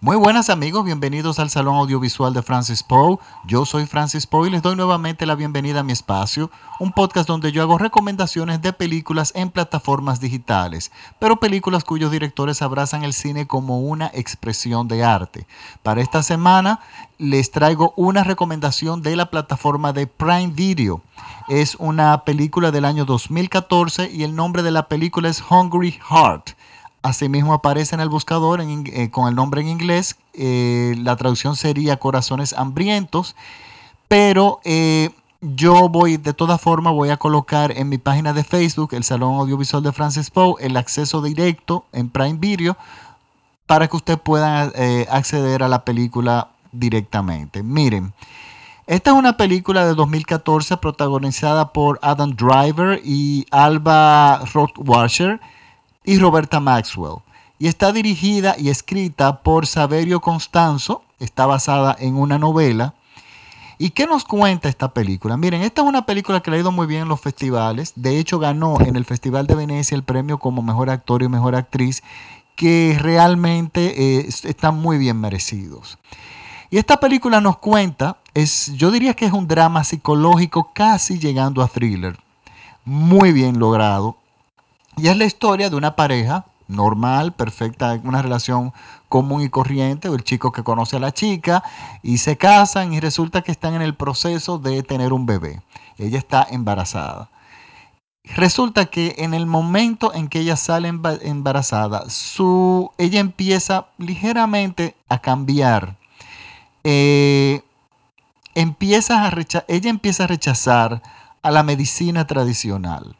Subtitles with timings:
[0.00, 3.18] Muy buenas amigos, bienvenidos al Salón Audiovisual de Francis Poe.
[3.44, 7.26] Yo soy Francis Poe y les doy nuevamente la bienvenida a mi espacio, un podcast
[7.26, 13.12] donde yo hago recomendaciones de películas en plataformas digitales, pero películas cuyos directores abrazan el
[13.12, 15.48] cine como una expresión de arte.
[15.82, 16.78] Para esta semana
[17.18, 21.02] les traigo una recomendación de la plataforma de Prime Video.
[21.48, 26.50] Es una película del año 2014 y el nombre de la película es Hungry Heart.
[27.02, 30.16] Asimismo aparece en el buscador eh, con el nombre en inglés.
[30.34, 33.36] Eh, la traducción sería Corazones Hambrientos.
[34.08, 38.94] Pero eh, yo voy, de todas formas, voy a colocar en mi página de Facebook,
[38.94, 42.76] el Salón Audiovisual de Francis Poe, el acceso directo en Prime Video
[43.66, 44.72] para que usted pueda
[45.10, 47.62] acceder a la película directamente.
[47.62, 48.14] Miren,
[48.86, 55.38] esta es una película de 2014 protagonizada por Adam Driver y Alba Rothwasher
[56.08, 57.18] y Roberta Maxwell.
[57.58, 62.94] Y está dirigida y escrita por Saverio Constanzo, está basada en una novela.
[63.76, 65.36] ¿Y qué nos cuenta esta película?
[65.36, 67.92] Miren, esta es una película que le ha ido muy bien en los festivales.
[67.94, 71.54] De hecho, ganó en el Festival de Venecia el premio como mejor actor y mejor
[71.54, 72.02] actriz,
[72.56, 75.98] que realmente eh, están muy bien merecidos.
[76.70, 81.62] Y esta película nos cuenta, es, yo diría que es un drama psicológico casi llegando
[81.62, 82.18] a thriller.
[82.86, 84.16] Muy bien logrado.
[84.98, 88.72] Y es la historia de una pareja normal, perfecta, una relación
[89.08, 91.62] común y corriente, el chico que conoce a la chica
[92.02, 95.62] y se casan y resulta que están en el proceso de tener un bebé.
[95.96, 97.30] Ella está embarazada.
[98.36, 105.18] Resulta que en el momento en que ella sale embarazada, su, ella empieza ligeramente a
[105.20, 105.96] cambiar.
[106.84, 107.62] Eh,
[108.54, 109.32] empieza a
[109.68, 111.02] ella empieza a rechazar
[111.42, 113.16] a la medicina tradicional.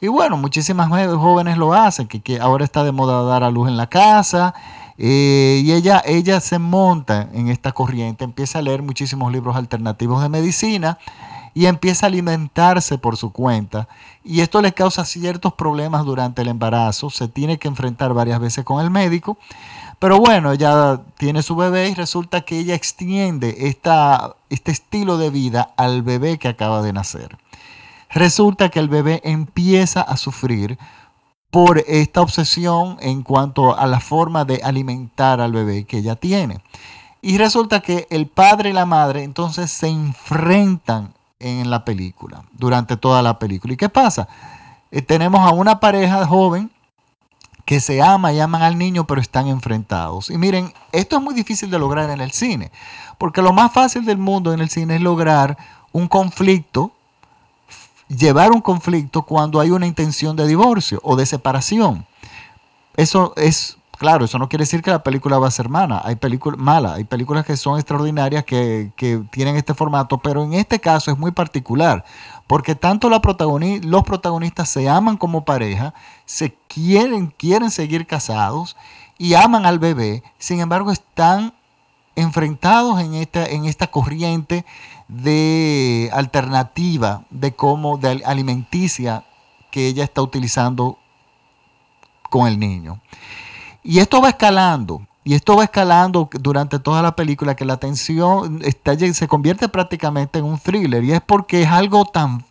[0.00, 3.76] Y bueno, muchísimas jóvenes lo hacen, que, ahora está de moda dar a luz en
[3.76, 4.54] la casa.
[4.96, 10.22] Eh, y ella, ella se monta en esta corriente, empieza a leer muchísimos libros alternativos
[10.22, 10.98] de medicina
[11.54, 13.88] y empieza a alimentarse por su cuenta.
[14.24, 17.10] Y esto le causa ciertos problemas durante el embarazo.
[17.10, 19.38] Se tiene que enfrentar varias veces con el médico.
[19.98, 25.28] Pero bueno, ella tiene su bebé y resulta que ella extiende esta, este estilo de
[25.28, 27.36] vida al bebé que acaba de nacer.
[28.10, 30.78] Resulta que el bebé empieza a sufrir
[31.50, 36.60] por esta obsesión en cuanto a la forma de alimentar al bebé que ella tiene.
[37.22, 42.96] Y resulta que el padre y la madre entonces se enfrentan en la película, durante
[42.96, 43.74] toda la película.
[43.74, 44.28] ¿Y qué pasa?
[44.90, 46.70] Eh, tenemos a una pareja joven
[47.64, 50.30] que se ama y aman al niño, pero están enfrentados.
[50.30, 52.72] Y miren, esto es muy difícil de lograr en el cine,
[53.18, 55.56] porque lo más fácil del mundo en el cine es lograr
[55.92, 56.92] un conflicto
[58.16, 62.06] llevar un conflicto cuando hay una intención de divorcio o de separación.
[62.96, 66.02] Eso es, claro, eso no quiere decir que la película va a ser mala.
[66.04, 68.90] Hay películas malas, hay películas que son extraordinarias que,
[69.30, 72.04] tienen este formato, pero en este caso es muy particular,
[72.46, 73.20] porque tanto la
[73.82, 75.94] los protagonistas se aman como pareja,
[76.24, 78.76] se quieren, quieren seguir casados
[79.18, 81.52] y aman al bebé, sin embargo están
[82.16, 84.64] enfrentados en esta, en esta corriente
[85.08, 89.24] de alternativa de cómo, de alimenticia
[89.70, 90.98] que ella está utilizando
[92.28, 93.00] con el niño.
[93.82, 98.60] Y esto va escalando, y esto va escalando durante toda la película, que la tensión
[98.64, 102.44] está, se convierte prácticamente en un thriller, y es porque es algo tan...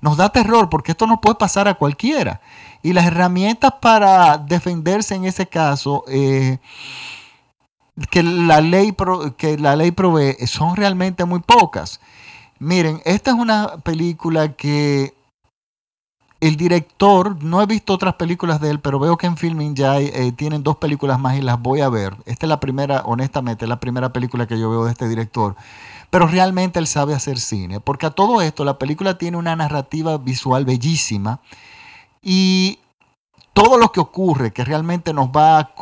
[0.00, 2.40] Nos da terror, porque esto no puede pasar a cualquiera.
[2.84, 6.04] Y las herramientas para defenderse en ese caso...
[6.08, 6.58] Eh,
[8.10, 8.94] que la ley,
[9.36, 12.00] que la ley provee son realmente muy pocas.
[12.58, 15.14] Miren, esta es una película que
[16.40, 19.98] el director, no he visto otras películas de él, pero veo que en Filming ya
[19.98, 22.16] eh, tienen dos películas más y las voy a ver.
[22.26, 25.56] Esta es la primera, honestamente, es la primera película que yo veo de este director.
[26.10, 30.16] Pero realmente él sabe hacer cine, porque a todo esto la película tiene una narrativa
[30.16, 31.40] visual bellísima
[32.22, 32.78] y
[33.52, 35.74] todo lo que ocurre, que realmente nos va a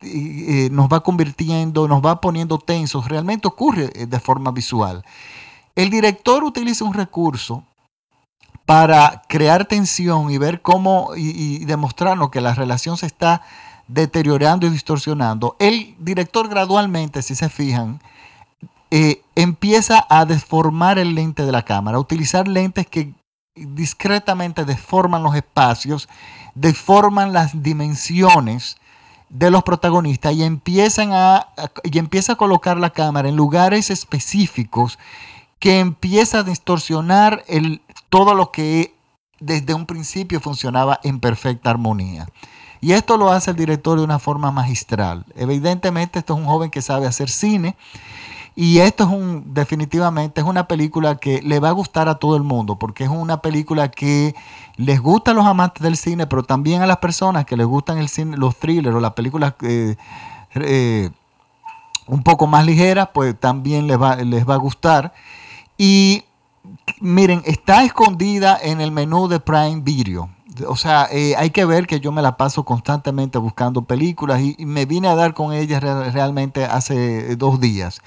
[0.00, 5.04] eh, nos va convirtiendo, nos va poniendo tensos, realmente ocurre eh, de forma visual.
[5.74, 7.64] El director utiliza un recurso
[8.64, 13.42] para crear tensión y ver cómo y, demostrarnos que la relación se está
[13.88, 15.56] deteriorando y distorsionando.
[15.58, 18.00] El director gradualmente, si se fijan,
[18.90, 23.14] eh, empieza a deformar el lente de la cámara, a utilizar lentes que
[23.56, 26.08] discretamente deforman los espacios,
[26.54, 28.76] deforman las dimensiones
[29.28, 31.48] de los protagonistas y empiezan a,
[31.84, 34.98] y empieza a colocar la cámara en lugares específicos
[35.58, 38.94] que empieza a distorsionar el, todo lo que
[39.40, 42.26] desde un principio funcionaba en perfecta armonía.
[42.80, 45.24] Y esto lo hace el director de una forma magistral.
[45.34, 47.76] Evidentemente esto es un joven que sabe hacer cine
[48.60, 52.34] y esto es un, definitivamente, es una película que le va a gustar a todo
[52.34, 54.34] el mundo, porque es una película que
[54.74, 57.98] les gusta a los amantes del cine, pero también a las personas que les gustan
[57.98, 59.94] el cine, los thrillers o las películas eh,
[60.56, 61.08] eh,
[62.08, 65.14] un poco más ligeras, pues también les va, les va a gustar.
[65.76, 66.24] Y
[67.00, 70.30] miren, está escondida en el menú de Prime Video.
[70.66, 74.56] O sea, eh, hay que ver que yo me la paso constantemente buscando películas y,
[74.66, 78.00] me vine a dar con ella realmente hace dos días.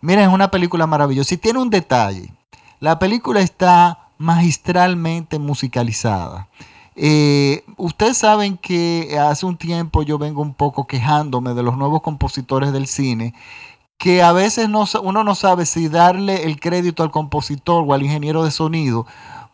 [0.00, 1.34] Miren, es una película maravillosa.
[1.34, 2.32] Y tiene un detalle.
[2.80, 6.48] La película está magistralmente musicalizada.
[7.00, 12.02] Eh, ustedes saben que hace un tiempo yo vengo un poco quejándome de los nuevos
[12.02, 13.34] compositores del cine,
[13.98, 18.02] que a veces no, uno no sabe si darle el crédito al compositor o al
[18.02, 19.06] ingeniero de sonido,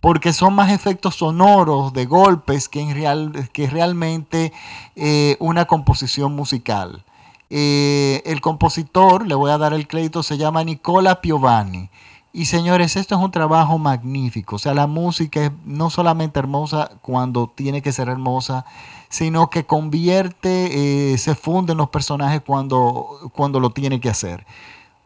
[0.00, 4.52] porque son más efectos sonoros de golpes que, en real, que realmente
[4.96, 7.04] eh, una composición musical.
[7.50, 11.90] Eh, el compositor, le voy a dar el crédito, se llama Nicola Piovani.
[12.32, 14.54] Y señores, esto es un trabajo magnífico.
[14.56, 18.64] O sea, la música es no solamente hermosa cuando tiene que ser hermosa,
[19.08, 24.46] sino que convierte, eh, se funde en los personajes cuando, cuando lo tiene que hacer.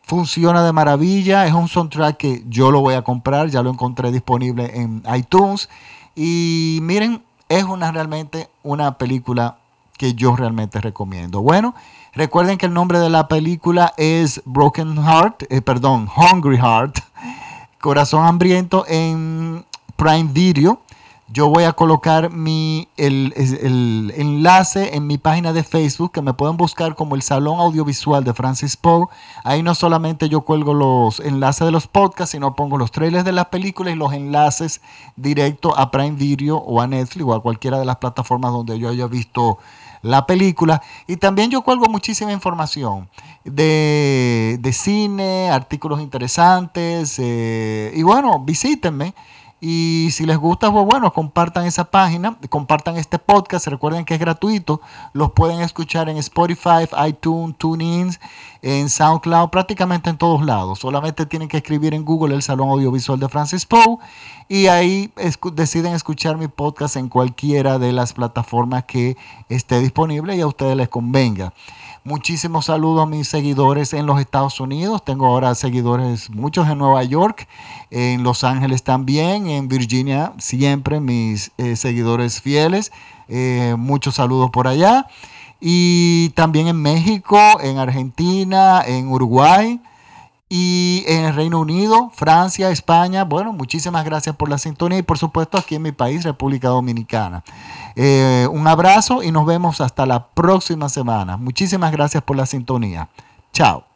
[0.02, 4.12] Funciona de maravilla, es un soundtrack que yo lo voy a comprar, ya lo encontré
[4.12, 5.70] disponible en iTunes.
[6.14, 9.56] Y miren, es una realmente una película
[9.96, 11.40] que yo realmente recomiendo.
[11.40, 11.74] Bueno,
[12.16, 17.00] Recuerden que el nombre de la película es Broken Heart, eh, perdón, Hungry Heart,
[17.80, 19.64] Corazón Hambriento en
[19.96, 20.80] Prime Video.
[21.26, 23.34] Yo voy a colocar mi, el,
[24.16, 28.32] enlace en mi página de Facebook que me pueden buscar como el Salón Audiovisual de
[28.32, 29.08] Francis Poe.
[29.42, 33.32] Ahí no solamente yo cuelgo los enlaces de los podcasts, sino pongo los trailers de
[33.32, 34.80] las películas y los enlaces
[35.16, 38.88] directos a Prime Video o a Netflix o a cualquiera de las plataformas donde yo
[38.88, 39.58] haya visto
[40.04, 40.82] la película.
[41.08, 43.08] Y también yo cuelgo muchísima información
[43.44, 47.16] de, cine, artículos interesantes.
[47.18, 49.14] Eh, y bueno, visítenme.
[49.60, 53.66] Y si les gusta, pues bueno, compartan esa página, compartan este podcast.
[53.66, 54.82] Recuerden que es gratuito.
[55.14, 58.10] Los pueden escuchar en Spotify, iTunes, TuneIn,
[58.64, 60.78] en SoundCloud, prácticamente en todos lados.
[60.78, 63.98] Solamente tienen que escribir en Google el Salón Audiovisual de Francis Poe
[64.48, 65.12] y ahí
[65.52, 69.18] deciden escuchar mi podcast en cualquiera de las plataformas que
[69.50, 71.52] esté disponible y a ustedes les convenga.
[72.04, 75.04] Muchísimos saludos a mis seguidores en los Estados Unidos.
[75.04, 77.46] Tengo ahora seguidores muchos en Nueva York,
[77.90, 82.92] en Los Ángeles también, en Virginia siempre mis eh, seguidores fieles.
[83.28, 85.06] Eh, muchos saludos por allá.
[85.66, 89.80] Y también en México, en Argentina, en Uruguay
[90.46, 93.24] y en el Reino Unido, Francia, España.
[93.24, 97.42] Bueno, muchísimas gracias por la sintonía y por supuesto aquí en mi país, República Dominicana.
[97.96, 101.38] Eh, un abrazo y nos vemos hasta la próxima semana.
[101.38, 103.08] Muchísimas gracias por la sintonía.
[103.54, 103.93] Chao.